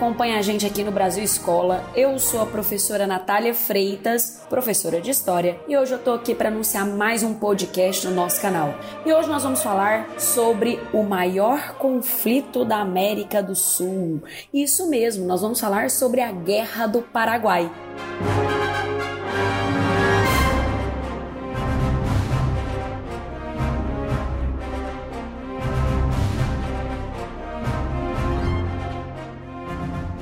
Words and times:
acompanha 0.00 0.38
a 0.38 0.42
gente 0.42 0.64
aqui 0.64 0.82
no 0.82 0.90
Brasil 0.90 1.22
Escola. 1.22 1.84
Eu 1.94 2.18
sou 2.18 2.40
a 2.40 2.46
professora 2.46 3.06
Natália 3.06 3.52
Freitas, 3.52 4.40
professora 4.48 4.98
de 4.98 5.10
História, 5.10 5.60
e 5.68 5.76
hoje 5.76 5.92
eu 5.92 5.98
tô 5.98 6.14
aqui 6.14 6.34
para 6.34 6.48
anunciar 6.48 6.86
mais 6.86 7.22
um 7.22 7.34
podcast 7.34 8.06
no 8.06 8.14
nosso 8.14 8.40
canal. 8.40 8.74
E 9.04 9.12
hoje 9.12 9.28
nós 9.28 9.42
vamos 9.42 9.62
falar 9.62 10.08
sobre 10.18 10.80
o 10.94 11.02
maior 11.02 11.74
conflito 11.74 12.64
da 12.64 12.78
América 12.78 13.42
do 13.42 13.54
Sul. 13.54 14.22
Isso 14.54 14.88
mesmo, 14.88 15.26
nós 15.26 15.42
vamos 15.42 15.60
falar 15.60 15.90
sobre 15.90 16.22
a 16.22 16.32
Guerra 16.32 16.86
do 16.86 17.02
Paraguai. 17.02 17.70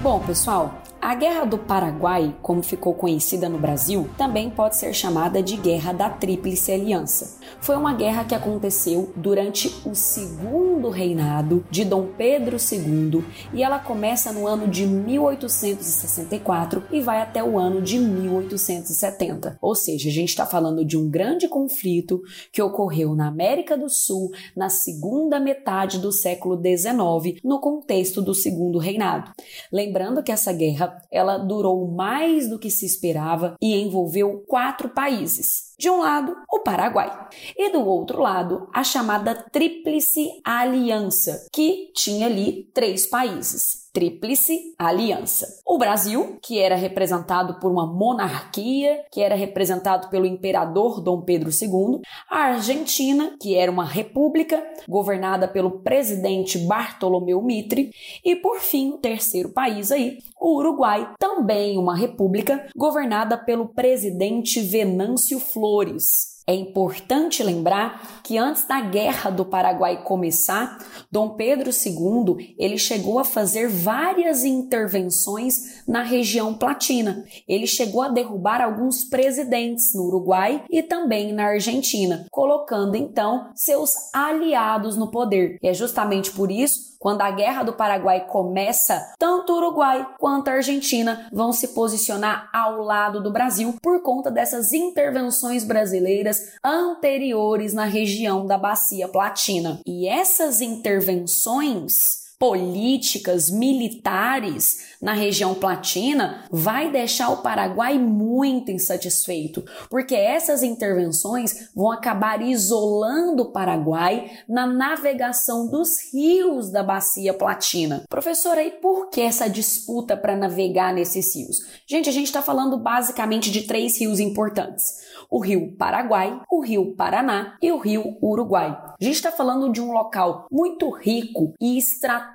Bom, 0.09 0.21
pessoal, 0.21 0.73
a 1.01 1.15
Guerra 1.15 1.45
do 1.45 1.57
Paraguai, 1.57 2.35
como 2.43 2.61
ficou 2.61 2.93
conhecida 2.93 3.49
no 3.49 3.57
Brasil, 3.57 4.11
também 4.19 4.51
pode 4.51 4.77
ser 4.77 4.93
chamada 4.93 5.41
de 5.41 5.57
Guerra 5.57 5.93
da 5.93 6.11
Tríplice 6.11 6.73
Aliança. 6.73 7.39
Foi 7.61 7.77
uma 7.77 7.95
guerra 7.95 8.25
que 8.25 8.35
aconteceu 8.35 9.13
durante 9.15 9.73
o 9.87 9.95
segundo 9.95 10.91
reinado 10.91 11.65
de 11.71 11.85
Dom 11.85 12.09
Pedro 12.17 12.57
II 12.57 13.25
e 13.55 13.63
ela 13.63 13.79
começa 13.79 14.33
no 14.33 14.47
ano 14.47 14.67
de 14.67 14.87
1864 14.87 16.83
e 16.91 17.01
vai 17.01 17.23
até 17.23 17.45
o 17.45 17.57
ano 17.57 17.81
de 17.81 17.97
1870. 17.99 19.57
Ou 19.63 19.77
seja, 19.77 20.09
a 20.09 20.13
gente 20.13 20.31
está 20.31 20.45
falando 20.45 20.85
de 20.85 20.97
um 20.97 21.09
grande 21.09 21.47
conflito 21.47 22.21
que 22.53 22.61
ocorreu 22.61 23.15
na 23.15 23.29
América 23.29 23.79
do 23.79 23.89
Sul 23.89 24.33
na 24.57 24.69
segunda 24.69 25.39
metade 25.39 25.99
do 25.99 26.11
século 26.11 26.61
XIX, 26.61 27.41
no 27.45 27.61
contexto 27.61 28.21
do 28.21 28.35
segundo 28.35 28.79
reinado. 28.79 29.31
Lembrando 29.73 30.23
que 30.23 30.33
essa 30.33 30.53
guerra 30.53 30.88
ela 31.11 31.39
durou 31.39 31.89
mais 31.89 32.49
do 32.49 32.59
que 32.59 32.71
se 32.71 32.87
esperava 32.87 33.57
e 33.61 33.75
envolveu 33.75 34.45
quatro 34.47 34.89
países. 34.91 35.75
De 35.79 35.89
um 35.89 36.01
lado, 36.01 36.35
o 36.51 36.61
Paraguai, 36.61 37.29
e 37.57 37.71
do 37.71 37.85
outro 37.85 38.21
lado, 38.21 38.69
a 38.75 38.83
chamada 38.83 39.35
Tríplice 39.35 40.29
Aliança, 40.45 41.47
que 41.53 41.93
tinha 41.95 42.27
ali 42.27 42.65
três 42.75 43.07
países. 43.07 43.88
Tríplice 43.93 44.75
Aliança. 44.79 45.47
O 45.67 45.79
Brasil, 45.79 46.39
que 46.43 46.59
era 46.59 46.77
representado 46.77 47.59
por 47.59 47.71
uma 47.71 47.87
monarquia, 47.87 49.05
que 49.11 49.21
era 49.21 49.35
representado 49.35 50.09
pelo 50.09 50.27
imperador 50.27 51.01
Dom 51.01 51.23
Pedro 51.23 51.51
II, 51.51 52.01
a 52.31 52.39
Argentina, 52.39 53.37
que 53.41 53.55
era 53.55 53.71
uma 53.71 53.85
república 53.85 54.63
governada 54.89 55.49
pelo 55.49 55.81
presidente 55.81 56.59
Bartolomeu 56.59 57.43
Mitre, 57.43 57.91
e 58.25 58.37
por 58.37 58.61
fim, 58.61 58.91
o 58.91 58.99
terceiro 58.99 59.51
país 59.51 59.91
aí, 59.91 60.19
o 60.41 60.59
Uruguai, 60.59 61.15
também 61.19 61.79
uma 61.79 61.97
república 61.97 62.67
governada 62.77 63.37
pelo 63.37 63.69
presidente 63.69 64.61
Venâncio 64.61 65.41
Flores. 65.41 66.38
É 66.49 66.55
importante 66.55 67.43
lembrar 67.43 68.23
que 68.25 68.39
antes 68.39 68.65
da 68.65 68.81
Guerra 68.81 69.29
do 69.29 69.45
Paraguai 69.45 70.03
começar, 70.03 70.79
Dom 71.13 71.37
Pedro 71.37 71.69
II 71.69 72.55
ele 72.59 72.79
chegou 72.79 73.19
a 73.19 73.25
fazer 73.25 73.69
várias 73.69 74.47
intervenções 74.47 75.85
na 75.87 76.03
região 76.03 76.55
platina. 76.55 77.23
Ele 77.47 77.67
chegou 77.67 78.01
a 78.01 78.09
derrubar 78.09 78.63
alguns 78.63 79.05
presidentes 79.05 79.95
no 79.95 80.05
Uruguai 80.05 80.65
e 80.71 80.83
também 80.83 81.35
na 81.35 81.49
Argentina, 81.49 82.25
colocando 82.31 82.97
então 82.97 83.51
seus 83.55 83.93
aliados 84.15 84.97
no 84.97 85.11
poder. 85.11 85.59
E 85.63 85.69
é 85.69 85.75
justamente 85.75 86.31
por 86.31 86.51
isso 86.51 86.89
quando 86.99 87.23
a 87.23 87.31
Guerra 87.31 87.63
do 87.63 87.73
Paraguai 87.73 88.27
começa, 88.27 89.15
tanto 89.19 89.53
o 89.53 89.57
Uruguai 89.57 90.07
quanto 90.19 90.49
a 90.49 90.55
Argentina 90.55 91.29
vão 91.33 91.53
se 91.53 91.69
posicionar 91.69 92.51
ao 92.53 92.83
lado 92.83 93.23
do 93.23 93.31
Brasil 93.31 93.77
por 93.81 94.03
conta 94.03 94.31
dessas 94.31 94.73
intervenções 94.73 95.65
brasileiras 95.65 96.38
anteriores 96.65 97.73
na 97.73 97.85
região 97.85 98.47
da 98.47 98.59
Bacia 98.59 99.09
Platina. 99.09 99.81
E 99.87 100.07
essas 100.09 100.61
intervenções 100.61 102.28
políticas, 102.39 103.51
militares 103.51 104.97
na 105.03 105.13
região 105.13 105.55
platina 105.55 106.45
vai 106.51 106.91
deixar 106.91 107.31
o 107.31 107.39
Paraguai 107.39 107.99
muito 107.99 108.71
insatisfeito, 108.71 109.65
porque 109.91 110.15
essas 110.15 110.63
intervenções 110.63 111.71
vão 111.75 111.91
acabar 111.91 112.41
isolando 112.41 113.43
o 113.43 113.53
Paraguai 113.53 114.31
na 114.49 114.67
navegação 114.67 115.67
dos 115.67 116.13
rios 116.13 116.71
da 116.71 116.83
bacia 116.83 117.35
platina. 117.35 118.05
Professora, 118.09 118.63
e 118.63 118.71
por 118.71 119.11
que 119.11 119.21
essa 119.21 119.49
disputa 119.49 120.17
para 120.17 120.37
navegar 120.37 120.95
nesses 120.95 121.35
rios? 121.35 121.59
Gente, 121.87 122.09
a 122.09 122.13
gente 122.13 122.27
está 122.27 122.43
falando 122.43 122.79
basicamente 122.79 123.51
de 123.51 123.63
três 123.63 123.99
rios 123.99 124.21
importantes 124.21 125.09
o 125.31 125.41
rio 125.41 125.77
Paraguai, 125.77 126.41
o 126.51 126.61
rio 126.61 126.95
Paraná 126.95 127.59
e 127.61 127.71
o 127.71 127.79
rio 127.79 128.17
Uruguai. 128.23 128.71
A 128.99 129.05
gente 129.05 129.17
está 129.17 129.31
falando 129.31 129.71
de 129.71 129.81
um 129.81 129.93
local 129.93 130.47
muito 130.51 130.91
rico 130.91 131.53
e 131.61 131.77
estratégico 131.77 132.28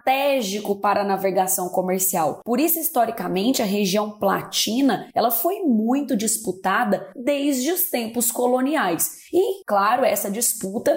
para 0.81 1.01
a 1.01 1.05
navegação 1.05 1.69
comercial. 1.69 2.41
Por 2.43 2.59
isso, 2.59 2.79
historicamente, 2.79 3.61
a 3.61 3.65
região 3.65 4.11
platina 4.11 5.09
ela 5.13 5.31
foi 5.31 5.59
muito 5.59 6.15
disputada 6.15 7.11
desde 7.15 7.71
os 7.71 7.89
tempos 7.89 8.31
coloniais. 8.31 9.23
E, 9.31 9.63
claro, 9.65 10.05
essa 10.05 10.29
disputa 10.29 10.91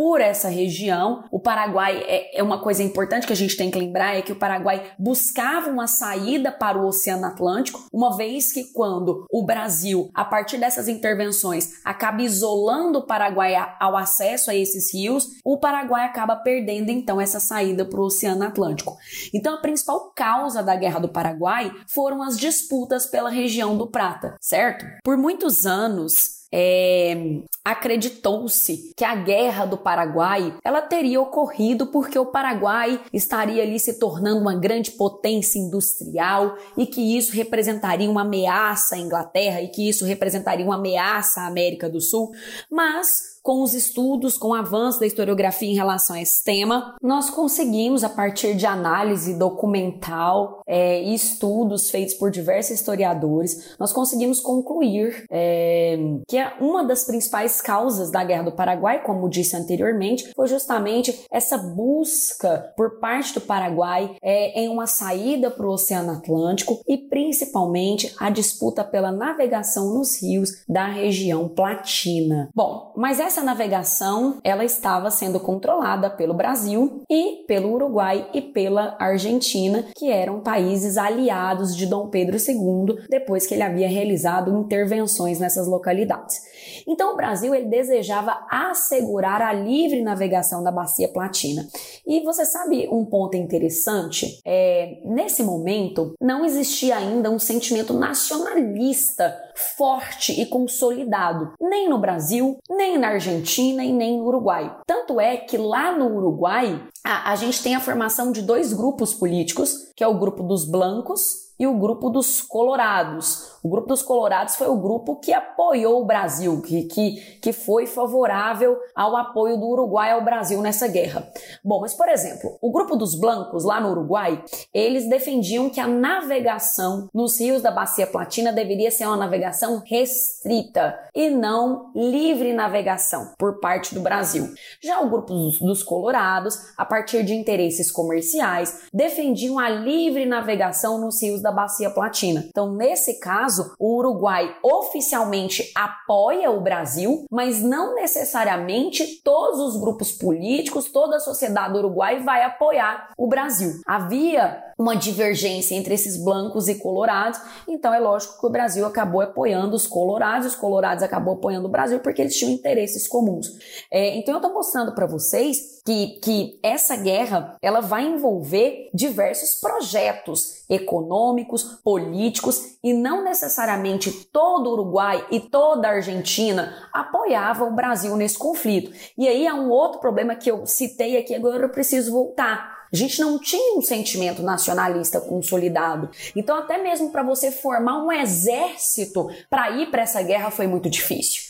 por 0.00 0.18
essa 0.18 0.48
região. 0.48 1.24
O 1.30 1.38
Paraguai 1.38 2.02
é, 2.06 2.40
é, 2.40 2.42
uma 2.42 2.58
coisa 2.58 2.82
importante 2.82 3.26
que 3.26 3.34
a 3.34 3.36
gente 3.36 3.54
tem 3.54 3.70
que 3.70 3.78
lembrar 3.78 4.16
é 4.16 4.22
que 4.22 4.32
o 4.32 4.36
Paraguai 4.36 4.92
buscava 4.98 5.68
uma 5.68 5.86
saída 5.86 6.50
para 6.50 6.78
o 6.78 6.86
Oceano 6.86 7.26
Atlântico, 7.26 7.84
uma 7.92 8.16
vez 8.16 8.50
que 8.50 8.72
quando 8.72 9.26
o 9.30 9.44
Brasil, 9.44 10.10
a 10.14 10.24
partir 10.24 10.56
dessas 10.56 10.88
intervenções, 10.88 11.84
acaba 11.84 12.22
isolando 12.22 13.00
o 13.00 13.06
Paraguai 13.06 13.54
ao 13.78 13.94
acesso 13.94 14.50
a 14.50 14.54
esses 14.54 14.90
rios, 14.94 15.32
o 15.44 15.58
Paraguai 15.58 16.06
acaba 16.06 16.34
perdendo 16.34 16.88
então 16.88 17.20
essa 17.20 17.38
saída 17.38 17.84
para 17.84 18.00
o 18.00 18.04
Oceano 18.04 18.44
Atlântico. 18.44 18.96
Então 19.34 19.52
a 19.52 19.60
principal 19.60 20.14
causa 20.16 20.62
da 20.62 20.76
Guerra 20.76 21.00
do 21.00 21.12
Paraguai 21.12 21.70
foram 21.86 22.22
as 22.22 22.38
disputas 22.38 23.04
pela 23.04 23.28
região 23.28 23.76
do 23.76 23.90
Prata, 23.90 24.34
certo? 24.40 24.86
Por 25.04 25.18
muitos 25.18 25.66
anos 25.66 26.39
é, 26.52 27.40
acreditou-se 27.64 28.92
que 28.96 29.04
a 29.04 29.14
guerra 29.14 29.64
do 29.64 29.78
Paraguai 29.78 30.56
ela 30.64 30.82
teria 30.82 31.20
ocorrido 31.20 31.86
porque 31.86 32.18
o 32.18 32.26
Paraguai 32.26 33.00
estaria 33.12 33.62
ali 33.62 33.78
se 33.78 33.98
tornando 33.98 34.40
uma 34.40 34.54
grande 34.54 34.92
potência 34.92 35.58
industrial 35.58 36.56
e 36.76 36.86
que 36.86 37.16
isso 37.16 37.32
representaria 37.32 38.10
uma 38.10 38.22
ameaça 38.22 38.96
à 38.96 38.98
Inglaterra 38.98 39.62
e 39.62 39.68
que 39.68 39.88
isso 39.88 40.04
representaria 40.04 40.64
uma 40.64 40.76
ameaça 40.76 41.42
à 41.42 41.46
América 41.46 41.88
do 41.88 42.00
Sul, 42.00 42.30
mas 42.70 43.29
com 43.42 43.62
os 43.62 43.74
estudos, 43.74 44.36
com 44.36 44.48
o 44.48 44.54
avanço 44.54 45.00
da 45.00 45.06
historiografia 45.06 45.70
em 45.70 45.74
relação 45.74 46.16
a 46.16 46.22
esse 46.22 46.42
tema, 46.44 46.96
nós 47.02 47.30
conseguimos, 47.30 48.04
a 48.04 48.08
partir 48.08 48.54
de 48.54 48.66
análise 48.66 49.38
documental 49.38 50.62
é, 50.66 51.02
e 51.02 51.14
estudos 51.14 51.90
feitos 51.90 52.14
por 52.14 52.30
diversos 52.30 52.72
historiadores, 52.72 53.76
nós 53.78 53.92
conseguimos 53.92 54.40
concluir 54.40 55.24
é, 55.30 55.98
que 56.28 56.38
uma 56.60 56.84
das 56.84 57.04
principais 57.04 57.60
causas 57.60 58.10
da 58.10 58.24
Guerra 58.24 58.44
do 58.44 58.52
Paraguai, 58.52 59.02
como 59.02 59.28
disse 59.28 59.56
anteriormente, 59.56 60.32
foi 60.34 60.46
justamente 60.46 61.24
essa 61.30 61.56
busca 61.56 62.72
por 62.76 62.98
parte 63.00 63.34
do 63.34 63.40
Paraguai 63.40 64.16
é, 64.22 64.60
em 64.60 64.68
uma 64.68 64.86
saída 64.86 65.50
para 65.50 65.66
o 65.66 65.72
Oceano 65.72 66.12
Atlântico 66.12 66.80
e 66.86 66.96
principalmente 66.98 68.14
a 68.18 68.30
disputa 68.30 68.84
pela 68.84 69.12
navegação 69.12 69.94
nos 69.94 70.20
rios 70.22 70.62
da 70.68 70.86
região 70.86 71.48
platina. 71.48 72.48
Bom, 72.54 72.92
mas 72.96 73.20
essa 73.20 73.29
essa 73.30 73.42
navegação 73.44 74.38
ela 74.42 74.64
estava 74.64 75.08
sendo 75.08 75.38
controlada 75.38 76.10
pelo 76.10 76.34
Brasil 76.34 77.04
e 77.08 77.44
pelo 77.46 77.72
Uruguai 77.72 78.28
e 78.34 78.42
pela 78.42 78.96
Argentina, 78.98 79.84
que 79.96 80.10
eram 80.10 80.40
países 80.40 80.98
aliados 80.98 81.76
de 81.76 81.86
Dom 81.86 82.08
Pedro 82.08 82.36
II 82.36 83.04
depois 83.08 83.46
que 83.46 83.54
ele 83.54 83.62
havia 83.62 83.88
realizado 83.88 84.52
intervenções 84.58 85.38
nessas 85.38 85.68
localidades. 85.68 86.40
Então 86.88 87.12
o 87.12 87.16
Brasil 87.16 87.54
ele 87.54 87.66
desejava 87.66 88.36
assegurar 88.50 89.40
a 89.40 89.52
livre 89.52 90.02
navegação 90.02 90.64
da 90.64 90.72
bacia 90.72 91.08
platina. 91.08 91.68
E 92.04 92.24
você 92.24 92.44
sabe 92.44 92.88
um 92.90 93.04
ponto 93.04 93.36
interessante? 93.36 94.40
É, 94.44 94.98
nesse 95.04 95.44
momento 95.44 96.14
não 96.20 96.44
existia 96.44 96.96
ainda 96.96 97.30
um 97.30 97.38
sentimento 97.38 97.94
nacionalista 97.94 99.32
forte 99.76 100.40
e 100.40 100.46
consolidado, 100.46 101.52
nem 101.60 101.88
no 101.88 101.98
Brasil, 101.98 102.58
nem 102.68 102.98
na 102.98 103.08
Argentina 103.08 103.84
e 103.84 103.92
nem 103.92 104.18
no 104.18 104.26
Uruguai. 104.26 104.76
Tanto 104.86 105.20
é 105.20 105.36
que 105.36 105.56
lá 105.56 105.96
no 105.96 106.16
Uruguai 106.16 106.82
a, 107.04 107.32
a 107.32 107.36
gente 107.36 107.62
tem 107.62 107.74
a 107.74 107.80
formação 107.80 108.32
de 108.32 108.42
dois 108.42 108.72
grupos 108.72 109.14
políticos, 109.14 109.92
que 109.96 110.04
é 110.04 110.06
o 110.06 110.18
grupo 110.18 110.42
dos 110.42 110.64
blancos 110.64 111.49
e 111.60 111.66
o 111.66 111.74
grupo 111.74 112.08
dos 112.08 112.40
Colorados. 112.40 113.50
O 113.62 113.68
grupo 113.68 113.88
dos 113.88 114.00
Colorados 114.00 114.56
foi 114.56 114.66
o 114.68 114.80
grupo 114.80 115.16
que 115.16 115.30
apoiou 115.30 116.00
o 116.00 116.06
Brasil, 116.06 116.62
que, 116.62 116.84
que, 116.84 117.20
que 117.42 117.52
foi 117.52 117.86
favorável 117.86 118.78
ao 118.96 119.14
apoio 119.14 119.58
do 119.58 119.66
Uruguai 119.66 120.12
ao 120.12 120.24
Brasil 120.24 120.62
nessa 120.62 120.88
guerra. 120.88 121.30
Bom, 121.62 121.80
mas 121.82 121.92
por 121.92 122.08
exemplo, 122.08 122.56
o 122.62 122.72
grupo 122.72 122.96
dos 122.96 123.14
Blancos 123.14 123.62
lá 123.62 123.78
no 123.78 123.90
Uruguai, 123.90 124.42
eles 124.72 125.06
defendiam 125.10 125.68
que 125.68 125.78
a 125.78 125.86
navegação 125.86 127.10
nos 127.12 127.38
rios 127.38 127.60
da 127.60 127.70
Bacia 127.70 128.06
Platina 128.06 128.50
deveria 128.50 128.90
ser 128.90 129.04
uma 129.04 129.18
navegação 129.18 129.82
restrita 129.84 130.98
e 131.14 131.28
não 131.28 131.92
livre 131.94 132.54
navegação 132.54 133.34
por 133.38 133.60
parte 133.60 133.94
do 133.94 134.00
Brasil. 134.00 134.48
Já 134.82 135.00
o 135.02 135.10
grupo 135.10 135.34
dos, 135.34 135.58
dos 135.58 135.82
Colorados, 135.82 136.58
a 136.78 136.86
partir 136.86 137.22
de 137.22 137.34
interesses 137.34 137.90
comerciais, 137.90 138.84
defendiam 138.94 139.58
a 139.58 139.68
livre 139.68 140.24
navegação 140.24 140.98
nos 140.98 141.22
rios 141.22 141.42
da 141.42 141.49
Bacia 141.50 141.90
Platina. 141.90 142.44
Então, 142.48 142.72
nesse 142.72 143.18
caso, 143.18 143.40
caso, 143.40 143.74
o 143.78 143.96
Uruguai 143.96 144.56
oficialmente 144.62 145.70
apoia 145.74 146.50
o 146.50 146.60
Brasil, 146.60 147.24
mas 147.30 147.62
não 147.62 147.94
necessariamente 147.94 149.20
todos 149.22 149.60
os 149.60 149.80
grupos 149.80 150.12
políticos, 150.12 150.90
toda 150.90 151.16
a 151.16 151.20
sociedade 151.20 151.72
do 151.72 151.78
Uruguai 151.78 152.22
vai 152.22 152.42
apoiar 152.42 153.10
o 153.16 153.26
Brasil. 153.26 153.80
Havia 153.86 154.64
uma 154.78 154.96
divergência 154.96 155.74
entre 155.74 155.94
esses 155.94 156.16
blancos 156.16 156.68
e 156.68 156.76
colorados, 156.76 157.38
então 157.68 157.92
é 157.92 157.98
lógico 157.98 158.40
que 158.40 158.46
o 158.46 158.50
Brasil 158.50 158.86
acabou 158.86 159.20
apoiando 159.20 159.76
os 159.76 159.86
colorados, 159.86 160.48
os 160.48 160.54
colorados 160.54 161.04
acabou 161.04 161.34
apoiando 161.34 161.68
o 161.68 161.70
Brasil 161.70 162.00
porque 162.00 162.22
eles 162.22 162.36
tinham 162.36 162.52
interesses 162.52 163.06
comuns. 163.06 163.48
É, 163.90 164.16
então 164.16 164.34
eu 164.34 164.38
estou 164.38 164.52
mostrando 164.52 164.94
para 164.94 165.06
vocês 165.06 165.79
que, 165.84 166.18
que 166.22 166.60
essa 166.62 166.96
guerra 166.96 167.56
ela 167.62 167.80
vai 167.80 168.06
envolver 168.06 168.90
diversos 168.92 169.54
projetos 169.60 170.64
econômicos, 170.68 171.62
políticos 171.82 172.76
e 172.82 172.92
não 172.92 173.24
necessariamente 173.24 174.10
todo 174.32 174.68
o 174.68 174.72
Uruguai 174.72 175.26
e 175.30 175.40
toda 175.40 175.88
a 175.88 175.92
Argentina 175.92 176.88
apoiavam 176.92 177.68
o 177.68 177.74
Brasil 177.74 178.16
nesse 178.16 178.38
conflito. 178.38 178.92
E 179.16 179.26
aí 179.26 179.46
há 179.46 179.54
um 179.54 179.70
outro 179.70 180.00
problema 180.00 180.34
que 180.34 180.50
eu 180.50 180.66
citei 180.66 181.16
aqui, 181.16 181.34
agora 181.34 181.64
eu 181.64 181.70
preciso 181.70 182.12
voltar. 182.12 182.80
A 182.92 182.96
gente 182.96 183.20
não 183.20 183.38
tinha 183.38 183.78
um 183.78 183.82
sentimento 183.82 184.42
nacionalista 184.42 185.20
consolidado. 185.20 186.10
Então, 186.34 186.56
até 186.56 186.76
mesmo 186.82 187.10
para 187.10 187.22
você 187.22 187.52
formar 187.52 188.02
um 188.02 188.10
exército 188.10 189.28
para 189.48 189.70
ir 189.70 189.90
para 189.90 190.02
essa 190.02 190.20
guerra 190.22 190.50
foi 190.50 190.66
muito 190.66 190.90
difícil. 190.90 191.49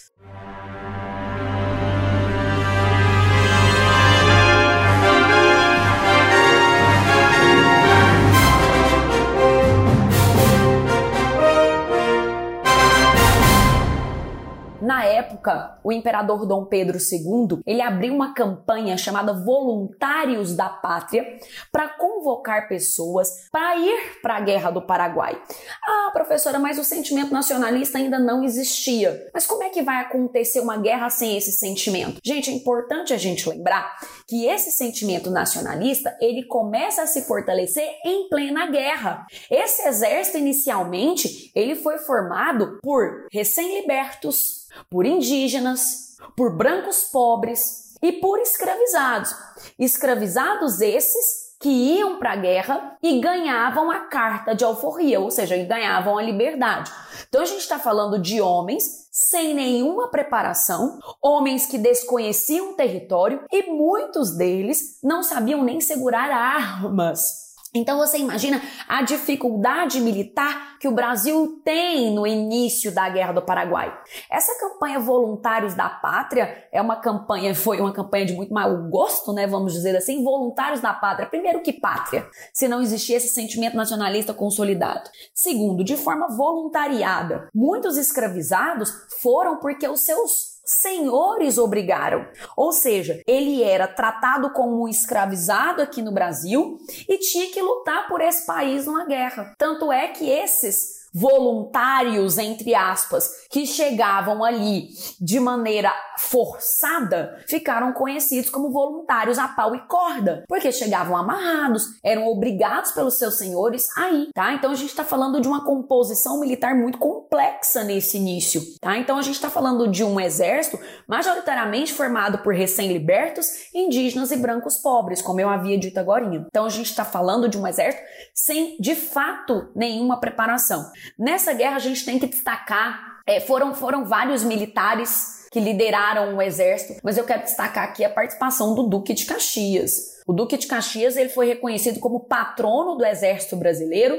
Na 14.90 15.04
época, 15.04 15.78
o 15.84 15.92
imperador 15.92 16.44
Dom 16.44 16.64
Pedro 16.64 16.98
II, 16.98 17.60
ele 17.64 17.80
abriu 17.80 18.12
uma 18.12 18.34
campanha 18.34 18.98
chamada 18.98 19.32
Voluntários 19.32 20.56
da 20.56 20.68
Pátria 20.68 21.38
para 21.70 21.90
convocar 21.90 22.66
pessoas 22.66 23.28
para 23.52 23.76
ir 23.76 24.18
para 24.20 24.38
a 24.38 24.40
Guerra 24.40 24.72
do 24.72 24.82
Paraguai. 24.82 25.40
Ah, 25.86 26.10
professora, 26.12 26.58
mas 26.58 26.76
o 26.76 26.82
sentimento 26.82 27.32
nacionalista 27.32 27.98
ainda 27.98 28.18
não 28.18 28.42
existia. 28.42 29.30
Mas 29.32 29.46
como 29.46 29.62
é 29.62 29.68
que 29.68 29.80
vai 29.80 30.00
acontecer 30.00 30.58
uma 30.58 30.76
guerra 30.76 31.08
sem 31.08 31.36
esse 31.36 31.52
sentimento? 31.52 32.18
Gente, 32.24 32.50
é 32.50 32.52
importante 32.52 33.12
a 33.12 33.16
gente 33.16 33.48
lembrar 33.48 33.96
que 34.30 34.46
esse 34.46 34.70
sentimento 34.70 35.28
nacionalista, 35.28 36.16
ele 36.20 36.44
começa 36.44 37.02
a 37.02 37.06
se 37.06 37.22
fortalecer 37.22 37.84
em 38.04 38.28
plena 38.28 38.70
guerra. 38.70 39.26
Esse 39.50 39.88
exército 39.88 40.38
inicialmente, 40.38 41.50
ele 41.52 41.74
foi 41.74 41.98
formado 41.98 42.78
por 42.80 43.26
recém-libertos 43.32 44.60
por 44.88 45.04
indígenas, 45.04 46.16
por 46.36 46.56
brancos 46.56 47.04
pobres 47.04 47.94
e 48.00 48.12
por 48.12 48.38
escravizados. 48.38 49.34
Escravizados 49.78 50.80
esses 50.80 51.49
que 51.60 51.68
iam 51.68 52.18
para 52.18 52.32
a 52.32 52.36
guerra 52.36 52.96
e 53.02 53.20
ganhavam 53.20 53.90
a 53.90 54.00
carta 54.00 54.54
de 54.54 54.64
alforria, 54.64 55.20
ou 55.20 55.30
seja, 55.30 55.56
ganhavam 55.58 56.16
a 56.16 56.22
liberdade. 56.22 56.90
Então 57.28 57.42
a 57.42 57.44
gente 57.44 57.60
está 57.60 57.78
falando 57.78 58.18
de 58.18 58.40
homens 58.40 59.08
sem 59.12 59.52
nenhuma 59.52 60.08
preparação, 60.08 60.98
homens 61.22 61.66
que 61.66 61.76
desconheciam 61.76 62.70
o 62.70 62.74
território 62.74 63.44
e 63.52 63.70
muitos 63.70 64.36
deles 64.36 64.98
não 65.02 65.22
sabiam 65.22 65.62
nem 65.62 65.80
segurar 65.80 66.30
armas. 66.30 67.49
Então 67.74 67.98
você 67.98 68.18
imagina 68.18 68.60
a 68.88 69.02
dificuldade 69.02 70.00
militar 70.00 70.78
que 70.80 70.88
o 70.88 70.92
Brasil 70.92 71.60
tem 71.64 72.12
no 72.12 72.26
início 72.26 72.92
da 72.92 73.08
Guerra 73.08 73.32
do 73.32 73.42
Paraguai. 73.42 73.96
Essa 74.30 74.58
campanha 74.58 74.98
Voluntários 74.98 75.74
da 75.74 75.88
Pátria 75.88 76.66
é 76.72 76.82
uma 76.82 76.96
campanha, 76.96 77.54
foi 77.54 77.80
uma 77.80 77.92
campanha 77.92 78.26
de 78.26 78.32
muito 78.32 78.52
mau 78.52 78.88
gosto, 78.88 79.32
né, 79.32 79.46
vamos 79.46 79.72
dizer 79.72 79.94
assim, 79.96 80.24
Voluntários 80.24 80.80
da 80.80 80.92
Pátria. 80.92 81.28
Primeiro 81.28 81.62
que 81.62 81.72
pátria, 81.72 82.26
se 82.52 82.66
não 82.66 82.80
existia 82.80 83.18
esse 83.18 83.28
sentimento 83.28 83.76
nacionalista 83.76 84.34
consolidado. 84.34 85.08
Segundo, 85.32 85.84
de 85.84 85.96
forma 85.96 86.28
voluntariada. 86.28 87.48
Muitos 87.54 87.96
escravizados 87.96 88.90
foram 89.20 89.60
porque 89.60 89.86
os 89.86 90.00
seus 90.00 90.59
senhores 90.70 91.58
obrigaram. 91.58 92.26
Ou 92.56 92.72
seja, 92.72 93.22
ele 93.26 93.62
era 93.62 93.88
tratado 93.88 94.52
como 94.52 94.84
um 94.84 94.88
escravizado 94.88 95.82
aqui 95.82 96.00
no 96.00 96.12
Brasil 96.12 96.78
e 97.08 97.18
tinha 97.18 97.50
que 97.50 97.60
lutar 97.60 98.08
por 98.08 98.20
esse 98.20 98.46
país 98.46 98.86
numa 98.86 99.04
guerra. 99.04 99.54
Tanto 99.58 99.90
é 99.90 100.08
que 100.08 100.28
esses 100.30 101.00
voluntários, 101.12 102.38
entre 102.38 102.74
aspas, 102.74 103.28
que 103.50 103.66
chegavam 103.66 104.44
ali 104.44 104.88
de 105.20 105.40
maneira 105.40 105.92
forçada, 106.18 107.42
ficaram 107.48 107.92
conhecidos 107.92 108.50
como 108.50 108.70
voluntários 108.70 109.38
a 109.38 109.48
pau 109.48 109.74
e 109.74 109.80
corda, 109.88 110.44
porque 110.46 110.70
chegavam 110.70 111.16
amarrados, 111.16 111.84
eram 112.04 112.28
obrigados 112.28 112.92
pelos 112.92 113.18
seus 113.18 113.38
senhores 113.38 113.88
a 113.96 114.10
ir, 114.10 114.30
tá? 114.32 114.52
Então 114.52 114.70
a 114.70 114.74
gente 114.74 114.90
está 114.90 115.04
falando 115.04 115.40
de 115.40 115.48
uma 115.48 115.64
composição 115.64 116.38
militar 116.38 116.74
muito 116.74 116.98
complexa 116.98 117.82
nesse 117.82 118.16
início, 118.16 118.62
tá? 118.80 118.98
Então 118.98 119.18
a 119.18 119.22
gente 119.22 119.34
está 119.34 119.50
falando 119.50 119.88
de 119.88 120.04
um 120.04 120.20
exército 120.20 120.78
majoritariamente 121.08 121.92
formado 121.92 122.38
por 122.38 122.54
recém-libertos, 122.54 123.46
indígenas 123.74 124.30
e 124.30 124.36
brancos 124.36 124.76
pobres, 124.76 125.22
como 125.22 125.40
eu 125.40 125.48
havia 125.48 125.78
dito 125.78 125.98
agora. 125.98 126.20
Então 126.46 126.66
a 126.66 126.68
gente 126.68 126.90
está 126.90 127.04
falando 127.04 127.48
de 127.48 127.58
um 127.58 127.66
exército 127.66 128.02
sem, 128.34 128.76
de 128.78 128.94
fato, 128.94 129.70
nenhuma 129.74 130.20
preparação. 130.20 130.90
Nessa 131.18 131.52
guerra 131.52 131.76
a 131.76 131.80
gente 131.80 132.04
tem 132.04 132.18
que 132.18 132.26
destacar, 132.26 133.20
é, 133.26 133.40
foram, 133.40 133.74
foram 133.74 134.04
vários 134.04 134.42
militares 134.42 135.40
que 135.50 135.58
lideraram 135.58 136.36
o 136.36 136.42
exército, 136.42 137.00
mas 137.02 137.18
eu 137.18 137.24
quero 137.24 137.42
destacar 137.42 137.84
aqui 137.84 138.04
a 138.04 138.10
participação 138.10 138.74
do 138.74 138.84
Duque 138.84 139.12
de 139.12 139.26
Caxias. 139.26 140.19
O 140.30 140.32
Duque 140.32 140.56
de 140.56 140.68
Caxias 140.68 141.16
ele 141.16 141.28
foi 141.28 141.44
reconhecido 141.44 141.98
como 141.98 142.20
patrono 142.20 142.94
do 142.94 143.04
exército 143.04 143.56
brasileiro. 143.56 144.16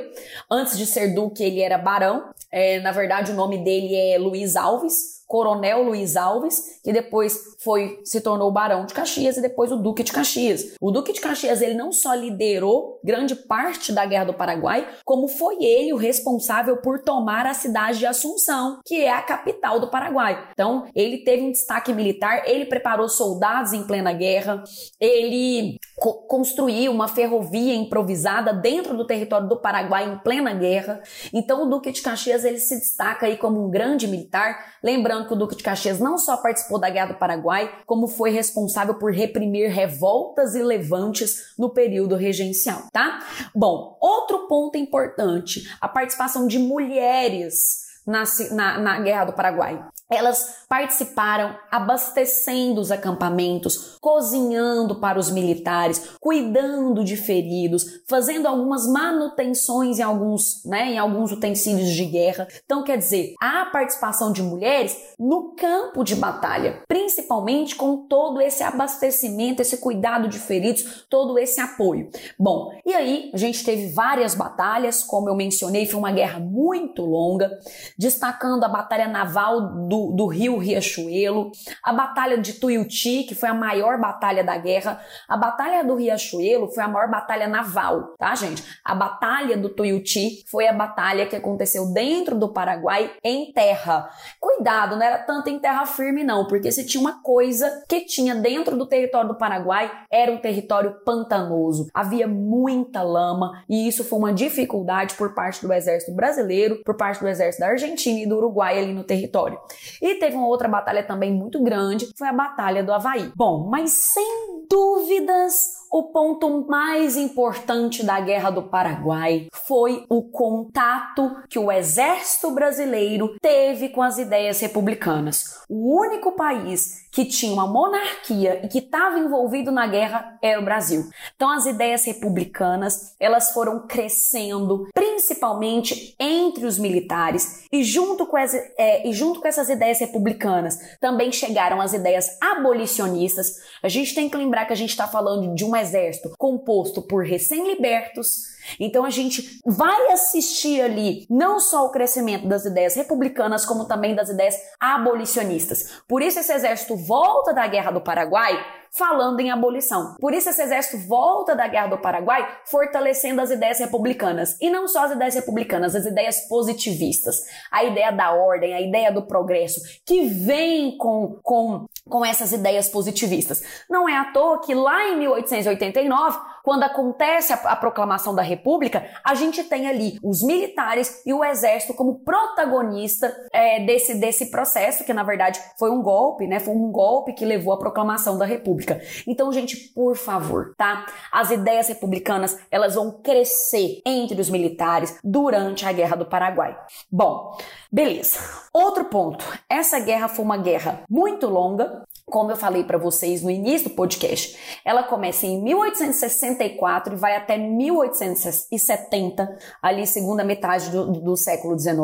Antes 0.52 0.78
de 0.78 0.86
ser 0.86 1.16
duque, 1.16 1.42
ele 1.42 1.62
era 1.62 1.78
barão. 1.78 2.32
É, 2.52 2.82
na 2.82 2.92
verdade, 2.92 3.32
o 3.32 3.34
nome 3.34 3.58
dele 3.60 3.96
é 3.96 4.18
Luiz 4.18 4.58
Alves. 4.58 5.22
Coronel 5.32 5.84
Luiz 5.84 6.18
Alves, 6.18 6.82
que 6.84 6.92
depois 6.92 7.56
foi 7.64 8.02
se 8.04 8.20
tornou 8.20 8.52
Barão 8.52 8.86
de 8.86 8.94
Caxias 8.94 9.38
e 9.38 9.42
depois 9.42 9.72
o 9.72 9.78
Duque 9.78 10.04
de 10.04 10.12
Caxias. 10.12 10.76
O 10.82 10.92
Duque 10.92 11.14
de 11.14 11.22
Caxias 11.22 11.62
ele 11.62 11.74
não 11.74 11.94
só 11.94 12.14
liderou 12.14 13.00
grande 13.02 13.34
parte 13.34 13.94
da 13.94 14.06
Guerra 14.06 14.26
do 14.26 14.34
Paraguai, 14.34 14.86
como 15.06 15.30
foi 15.30 15.64
ele 15.64 15.94
o 15.94 15.96
responsável 15.96 16.82
por 16.82 17.02
tomar 17.02 17.46
a 17.46 17.54
cidade 17.54 18.00
de 18.00 18.06
Assunção, 18.06 18.82
que 18.86 19.06
é 19.06 19.10
a 19.10 19.22
capital 19.22 19.80
do 19.80 19.90
Paraguai. 19.90 20.50
Então, 20.52 20.86
ele 20.94 21.20
teve 21.20 21.44
um 21.44 21.52
destaque 21.52 21.94
militar, 21.94 22.44
ele 22.46 22.66
preparou 22.66 23.08
soldados 23.08 23.72
em 23.72 23.88
plena 23.88 24.12
guerra, 24.12 24.62
ele 25.00 25.78
co 26.02 26.14
construiu 26.32 26.92
uma 26.92 27.08
ferrovia 27.08 27.76
improvisada 27.76 28.52
dentro 28.54 28.98
do 28.98 29.06
território 29.06 29.48
do 29.48 29.58
Paraguai 29.58 30.12
em 30.12 30.18
plena 30.18 30.52
guerra. 30.54 31.02
Então, 31.32 31.64
o 31.64 31.70
Duque 31.70 31.92
de 31.92 32.02
Caxias 32.02 32.44
ele 32.44 32.58
se 32.58 32.80
destaca 32.80 33.28
aí 33.28 33.38
como 33.38 33.64
um 33.64 33.70
grande 33.70 34.08
militar, 34.08 34.78
lembrando 34.84 35.12
Lembrando 35.12 35.28
que 35.28 35.34
o 35.34 35.36
Duque 35.36 35.56
de 35.58 35.64
Caxias 35.64 36.00
não 36.00 36.18
só 36.18 36.38
participou 36.38 36.80
da 36.80 36.90
Guerra 36.90 37.08
do 37.08 37.20
Paraguai, 37.20 37.70
como 37.86 38.08
foi 38.08 38.30
responsável 38.32 38.96
por 38.96 39.12
reprimir 39.12 39.70
revoltas 39.70 40.56
e 40.56 40.64
levantes 40.64 41.54
no 41.58 41.70
período 41.70 42.16
regencial, 42.16 42.84
tá? 42.94 43.20
Bom, 43.54 43.98
outro 44.00 44.48
ponto 44.48 44.78
importante, 44.78 45.70
a 45.82 45.88
participação 45.88 46.48
de 46.48 46.58
mulheres 46.60 47.82
na, 48.08 48.24
na, 48.52 48.80
na 48.80 49.00
Guerra 49.00 49.26
do 49.26 49.34
Paraguai. 49.34 49.84
Elas 50.12 50.66
participaram 50.68 51.56
abastecendo 51.70 52.82
os 52.82 52.92
acampamentos, 52.92 53.98
cozinhando 54.00 54.96
para 54.96 55.18
os 55.18 55.32
militares, 55.32 56.16
cuidando 56.20 57.04
de 57.04 57.16
feridos, 57.16 58.02
fazendo 58.08 58.48
algumas 58.48 58.88
manutenções 58.88 60.00
em 60.00 60.04
alguns, 60.04 60.66
né, 60.66 60.92
em 60.92 60.98
alguns 60.98 61.32
utensílios 61.32 61.90
de 61.90 62.06
guerra. 62.06 62.48
Então, 62.66 62.84
quer 62.84 62.98
dizer, 62.98 63.36
a 63.42 63.66
participação 63.66 64.32
de 64.32 64.44
mulheres 64.44 64.98
no 65.18 65.56
campo 65.56 66.04
de 66.04 66.16
batalha, 66.16 66.84
principalmente 66.88 67.76
com 67.76 68.08
todo 68.08 68.42
esse 68.42 68.64
abastecimento, 68.64 69.62
esse 69.62 69.78
cuidado 69.78 70.28
de 70.28 70.40
feridos, 70.40 71.06
todo 71.10 71.38
esse 71.40 71.62
apoio. 71.62 72.10
Bom, 72.38 72.74
e 72.86 72.94
aí 72.94 73.32
a 73.34 73.38
gente 73.38 73.64
teve 73.64 73.94
várias 73.94 74.36
batalhas, 74.36 75.04
como 75.04 75.30
eu 75.30 75.36
mencionei, 75.36 75.86
foi 75.86 76.00
uma 76.00 76.12
guerra 76.12 76.40
muito 76.40 77.04
longa, 77.06 77.60
destacando 77.98 78.64
a 78.64 78.70
batalha 78.70 79.08
naval 79.08 79.88
do 79.88 80.01
do, 80.10 80.28
rio 80.28 80.58
Riachuelo, 80.58 81.52
a 81.84 81.94
Batalha 81.94 82.38
de 82.38 82.54
Tuiuti, 82.54 83.24
que 83.24 83.36
foi 83.36 83.50
a 83.50 83.54
maior 83.54 84.00
batalha 84.00 84.44
da 84.44 84.58
guerra. 84.58 85.00
A 85.28 85.38
Batalha 85.38 85.84
do 85.84 85.96
Riachuelo 85.96 86.68
foi 86.70 86.84
a 86.84 86.88
maior 86.88 87.10
batalha 87.10 87.48
naval, 87.48 88.16
tá, 88.18 88.34
gente? 88.36 88.64
A 88.84 88.96
Batalha 88.96 89.58
do 89.58 89.70
Tuiuti 89.70 90.44
foi 90.50 90.68
a 90.68 90.74
batalha 90.74 91.26
que 91.26 91.36
aconteceu 91.36 91.94
dentro 91.94 92.38
do 92.38 92.50
Paraguai 92.50 93.12
em 93.24 93.52
terra. 93.52 94.10
Cuidado, 94.40 94.96
não 94.96 95.06
era 95.06 95.20
tanto 95.20 95.50
em 95.50 95.60
terra 95.60 95.86
firme, 95.86 96.24
não, 96.24 96.48
porque 96.48 96.72
se 96.72 96.86
tinha 96.86 97.02
uma 97.02 97.22
coisa 97.22 97.84
que 97.88 98.02
tinha 98.02 98.34
dentro 98.36 98.78
do 98.78 98.86
território 98.86 99.30
do 99.30 99.38
Paraguai, 99.38 99.92
era 100.10 100.32
um 100.32 100.38
território 100.38 101.02
pantanoso. 101.06 101.88
Havia 101.94 102.28
muita 102.28 103.02
lama 103.02 103.64
e 103.70 103.88
isso 103.88 104.04
foi 104.04 104.20
uma 104.20 104.34
dificuldade 104.34 105.16
por 105.16 105.34
parte 105.34 105.66
do 105.66 105.74
exército 105.74 106.14
brasileiro, 106.14 106.82
por 106.84 106.96
parte 106.96 107.20
do 107.20 107.28
exército 107.28 107.62
da 107.62 107.70
Argentina 107.70 108.20
e 108.20 108.26
do 108.26 108.38
Uruguai 108.38 108.78
ali 108.78 108.94
no 108.94 109.04
território. 109.04 109.60
E 110.02 110.16
teve 110.16 110.36
uma 110.36 110.48
outra 110.48 110.68
batalha 110.68 111.04
também 111.04 111.34
muito 111.34 111.62
grande, 111.64 112.10
foi 112.18 112.28
a 112.28 112.34
Batalha 112.34 112.84
do 112.84 112.94
Havaí. 112.94 113.32
Bom, 113.36 113.68
mas 113.70 113.92
sem 113.92 114.66
dúvidas 114.70 115.81
o 115.92 116.04
ponto 116.04 116.66
mais 116.70 117.18
importante 117.18 118.02
da 118.02 118.18
Guerra 118.22 118.50
do 118.50 118.64
Paraguai 118.64 119.48
foi 119.52 120.06
o 120.10 120.24
contato 120.24 121.36
que 121.50 121.60
o 121.60 121.70
exército 121.70 122.52
brasileiro 122.52 123.36
teve 123.42 123.90
com 123.90 124.02
as 124.02 124.18
ideias 124.18 124.62
republicanas. 124.62 125.66
O 125.68 126.00
único 126.00 126.32
país 126.32 127.02
que 127.12 127.26
tinha 127.26 127.52
uma 127.52 127.68
monarquia 127.68 128.62
e 128.64 128.70
que 128.70 128.78
estava 128.78 129.20
envolvido 129.20 129.70
na 129.70 129.86
guerra 129.86 130.38
era 130.42 130.62
o 130.62 130.64
Brasil. 130.64 131.10
Então 131.36 131.50
as 131.50 131.66
ideias 131.66 132.06
republicanas, 132.06 133.14
elas 133.20 133.52
foram 133.52 133.86
crescendo, 133.86 134.88
principalmente 134.94 136.16
entre 136.18 136.66
os 136.66 136.80
militares 136.80 137.66
e 137.70 137.84
junto 137.84 138.26
com, 138.26 138.38
as, 138.38 138.54
é, 138.78 139.06
e 139.06 139.12
junto 139.12 139.42
com 139.42 139.48
essas 139.48 139.70
ideias 139.70 140.00
republicanas 140.00 140.80
também 141.02 141.34
chegaram 141.34 141.82
as 141.82 141.92
ideias 141.92 142.38
abolicionistas. 142.40 143.58
A 143.84 143.90
gente 143.90 144.16
tem 144.16 144.30
que 144.30 144.38
lembrar 144.38 144.66
que 144.66 144.74
a 144.74 144.78
gente 144.78 144.92
está 144.92 145.08
falando 145.08 145.54
de 145.54 145.66
uma 145.66 145.81
exército 145.82 146.34
composto 146.38 147.02
por 147.02 147.24
recém-libertos, 147.24 148.52
então 148.80 149.04
a 149.04 149.10
gente 149.10 149.60
vai 149.66 150.12
assistir 150.12 150.82
ali 150.82 151.26
não 151.30 151.60
só 151.60 151.86
o 151.86 151.92
crescimento 151.92 152.48
das 152.48 152.66
ideias 152.66 152.96
republicanas, 152.96 153.66
como 153.66 153.86
também 153.86 154.16
das 154.16 154.30
ideias 154.30 154.56
abolicionistas. 154.80 156.02
Por 156.08 156.22
isso 156.22 156.40
esse 156.40 156.54
exército 156.54 156.96
volta 156.96 157.54
da 157.54 157.68
Guerra 157.68 157.92
do 157.92 158.02
Paraguai 158.02 158.81
falando 158.92 159.40
em 159.40 159.50
abolição. 159.50 160.16
Por 160.20 160.34
isso 160.34 160.50
esse 160.50 160.62
exército 160.62 160.98
volta 161.08 161.56
da 161.56 161.68
Guerra 161.68 161.88
do 161.88 161.98
Paraguai 161.98 162.48
fortalecendo 162.66 163.42
as 163.42 163.50
ideias 163.50 163.80
republicanas. 163.80 164.58
E 164.60 164.70
não 164.70 164.88
só 164.88 165.06
as 165.06 165.12
ideias 165.12 165.36
republicanas, 165.36 165.96
as 165.96 166.06
ideias 166.06 166.48
positivistas. 166.48 167.42
A 167.72 167.84
ideia 167.84 168.12
da 168.12 168.34
ordem, 168.34 168.74
a 168.74 168.82
ideia 168.82 169.12
do 169.12 169.24
progresso, 169.24 169.82
que 170.06 170.24
vem 170.24 170.98
com, 170.98 171.40
com, 171.42 171.86
com 172.08 172.26
essas 172.26 172.52
ideias 172.52 172.90
positivistas. 172.90 173.64
Não 173.90 174.08
é 174.08 174.18
à 174.18 174.26
toa 174.26 174.62
que 174.62 174.74
lá 174.74 175.08
em 175.08 175.18
1889, 175.20 176.40
quando 176.64 176.84
acontece 176.84 177.54
a, 177.54 177.56
a 177.56 177.76
proclamação 177.76 178.34
da 178.36 178.42
República, 178.42 179.06
a 179.24 179.36
gente 179.36 179.64
tem 179.64 179.88
ali 179.88 180.18
os 180.24 180.42
militares 180.44 181.22
e 181.26 181.34
o 181.34 181.44
exército 181.44 181.94
como 181.94 182.20
protagonista 182.20 183.36
é, 183.52 183.86
desse, 183.86 184.16
desse 184.16 184.52
processo, 184.52 185.04
que 185.04 185.14
na 185.14 185.24
verdade 185.24 185.62
foi 185.78 185.92
um 185.92 186.02
golpe, 186.02 186.48
né? 186.48 186.60
Foi 186.60 186.74
um 186.74 186.92
golpe 186.92 187.34
que 187.34 187.46
levou 187.46 187.74
à 187.74 187.78
proclamação 187.78 188.38
da 188.38 188.46
República. 188.46 189.02
Então, 189.28 189.52
gente, 189.52 189.76
por 189.94 190.16
favor, 190.16 190.74
tá? 190.78 191.06
As 191.32 191.52
ideias 191.52 191.88
republicanas, 191.88 192.58
elas 192.70 192.96
vão 192.96 193.12
crescer 193.22 194.02
entre 194.06 194.40
os 194.40 194.50
militares 194.50 195.20
durante 195.24 195.86
a 195.86 195.92
Guerra 195.92 196.16
do 196.16 196.26
Paraguai. 196.26 196.78
Bom, 197.12 197.58
beleza. 197.92 198.40
Outro 198.74 199.06
ponto. 199.06 199.46
Essa 199.70 200.00
guerra 200.00 200.28
foi 200.28 200.46
uma 200.46 200.58
guerra 200.58 201.04
muito 201.10 201.48
longa, 201.48 202.04
como 202.32 202.50
eu 202.50 202.56
falei 202.56 202.84
para 202.84 202.98
vocês 202.98 203.44
no 203.44 203.52
início 203.52 203.90
do 203.90 203.96
podcast, 203.96 204.58
ela 204.84 205.04
começa 205.04 205.46
em 205.46 205.62
1864 205.62 207.14
e 207.14 207.18
vai 207.18 207.36
até 207.36 207.58
1870, 207.58 209.58
ali 209.82 210.08
segunda 210.08 210.44
metade 210.44 210.90
do, 210.90 211.12
do 211.12 211.38
século 211.38 211.78
XIX. 211.78 212.00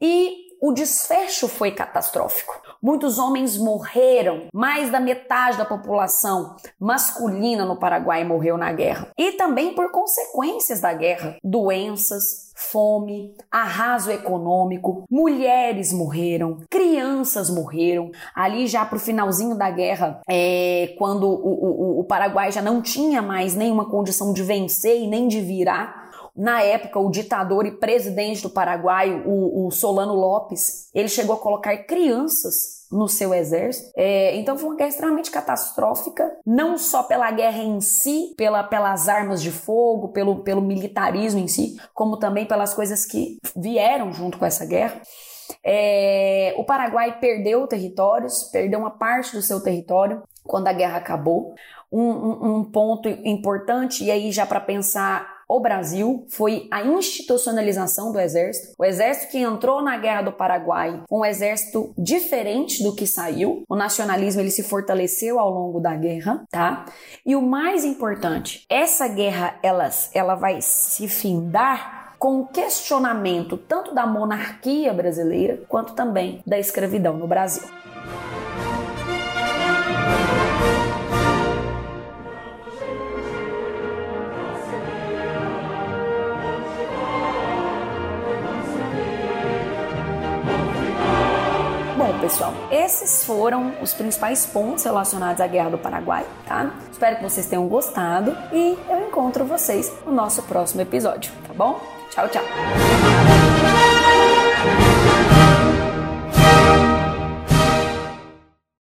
E 0.00 0.46
o 0.60 0.72
desfecho 0.72 1.48
foi 1.48 1.70
catastrófico. 1.70 2.65
Muitos 2.82 3.18
homens 3.18 3.56
morreram, 3.56 4.48
mais 4.52 4.90
da 4.90 5.00
metade 5.00 5.58
da 5.58 5.64
população 5.64 6.56
masculina 6.78 7.64
no 7.64 7.78
Paraguai 7.78 8.24
morreu 8.24 8.56
na 8.56 8.72
guerra. 8.72 9.08
E 9.16 9.32
também 9.32 9.74
por 9.74 9.90
consequências 9.90 10.80
da 10.80 10.92
guerra, 10.92 11.36
doenças, 11.42 12.46
fome, 12.56 13.34
arraso 13.50 14.10
econômico, 14.10 15.04
mulheres 15.10 15.92
morreram, 15.92 16.58
crianças 16.70 17.50
morreram. 17.50 18.10
Ali 18.34 18.66
já 18.66 18.84
para 18.84 18.96
o 18.96 19.00
finalzinho 19.00 19.56
da 19.56 19.70
guerra, 19.70 20.20
é, 20.28 20.94
quando 20.98 21.28
o, 21.28 21.98
o, 21.98 22.00
o 22.00 22.04
Paraguai 22.04 22.50
já 22.50 22.62
não 22.62 22.80
tinha 22.80 23.20
mais 23.20 23.54
nenhuma 23.54 23.90
condição 23.90 24.32
de 24.32 24.42
vencer 24.42 25.02
e 25.02 25.06
nem 25.06 25.28
de 25.28 25.40
virar, 25.40 26.05
na 26.36 26.62
época, 26.62 26.98
o 26.98 27.10
ditador 27.10 27.66
e 27.66 27.78
presidente 27.78 28.42
do 28.42 28.50
Paraguai, 28.50 29.22
o, 29.24 29.66
o 29.66 29.70
Solano 29.70 30.14
Lopes, 30.14 30.90
ele 30.94 31.08
chegou 31.08 31.36
a 31.36 31.38
colocar 31.38 31.76
crianças 31.84 32.86
no 32.90 33.08
seu 33.08 33.34
exército. 33.34 33.90
É, 33.96 34.36
então 34.36 34.56
foi 34.56 34.68
uma 34.68 34.76
guerra 34.76 34.90
extremamente 34.90 35.30
catastrófica, 35.30 36.30
não 36.44 36.78
só 36.78 37.02
pela 37.02 37.30
guerra 37.30 37.62
em 37.62 37.80
si, 37.80 38.34
pela, 38.36 38.62
pelas 38.62 39.08
armas 39.08 39.42
de 39.42 39.50
fogo, 39.50 40.08
pelo, 40.08 40.42
pelo 40.42 40.60
militarismo 40.60 41.40
em 41.40 41.48
si, 41.48 41.76
como 41.94 42.18
também 42.18 42.46
pelas 42.46 42.74
coisas 42.74 43.06
que 43.06 43.38
vieram 43.56 44.12
junto 44.12 44.38
com 44.38 44.44
essa 44.44 44.64
guerra. 44.64 45.00
É, 45.64 46.54
o 46.58 46.64
Paraguai 46.64 47.18
perdeu 47.18 47.66
territórios, 47.66 48.44
perdeu 48.52 48.78
uma 48.78 48.90
parte 48.90 49.34
do 49.34 49.42
seu 49.42 49.60
território 49.60 50.22
quando 50.44 50.68
a 50.68 50.72
guerra 50.72 50.98
acabou. 50.98 51.54
Um, 51.90 52.00
um, 52.00 52.56
um 52.56 52.64
ponto 52.64 53.08
importante, 53.08 54.04
e 54.04 54.10
aí 54.10 54.32
já 54.32 54.44
para 54.44 54.60
pensar 54.60 55.35
o 55.48 55.60
Brasil 55.60 56.26
foi 56.28 56.68
a 56.70 56.82
institucionalização 56.82 58.12
do 58.12 58.20
exército. 58.20 58.74
O 58.78 58.84
exército 58.84 59.30
que 59.32 59.38
entrou 59.38 59.82
na 59.82 59.96
Guerra 59.96 60.22
do 60.22 60.32
Paraguai, 60.32 61.02
um 61.10 61.24
exército 61.24 61.92
diferente 61.96 62.82
do 62.82 62.94
que 62.94 63.06
saiu. 63.06 63.62
O 63.68 63.76
nacionalismo 63.76 64.40
ele 64.40 64.50
se 64.50 64.62
fortaleceu 64.62 65.38
ao 65.38 65.50
longo 65.50 65.80
da 65.80 65.94
guerra, 65.94 66.44
tá? 66.50 66.86
E 67.24 67.36
o 67.36 67.42
mais 67.42 67.84
importante, 67.84 68.64
essa 68.68 69.06
guerra 69.08 69.58
ela, 69.62 69.88
ela 70.12 70.34
vai 70.34 70.60
se 70.60 71.08
findar 71.08 72.14
com 72.18 72.40
o 72.40 72.46
questionamento 72.46 73.56
tanto 73.56 73.94
da 73.94 74.06
monarquia 74.06 74.92
brasileira 74.92 75.62
quanto 75.68 75.94
também 75.94 76.42
da 76.46 76.58
escravidão 76.58 77.16
no 77.16 77.26
Brasil. 77.26 77.68
Pessoal, 92.26 92.52
esses 92.72 93.24
foram 93.24 93.72
os 93.80 93.94
principais 93.94 94.46
pontos 94.46 94.82
relacionados 94.82 95.40
à 95.40 95.46
Guerra 95.46 95.70
do 95.70 95.78
Paraguai, 95.78 96.26
tá? 96.44 96.74
Espero 96.90 97.16
que 97.16 97.22
vocês 97.22 97.46
tenham 97.46 97.68
gostado 97.68 98.36
e 98.52 98.76
eu 98.88 99.06
encontro 99.06 99.44
vocês 99.44 99.92
no 100.04 100.10
nosso 100.10 100.42
próximo 100.42 100.80
episódio, 100.80 101.30
tá 101.46 101.54
bom? 101.54 101.80
Tchau, 102.10 102.28
tchau! 102.28 102.42